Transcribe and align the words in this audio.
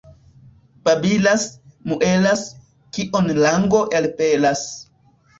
Babilas, 0.87 1.43
muelas, 1.91 2.41
kion 2.97 3.29
lango 3.43 3.83
elpelas. 3.99 4.65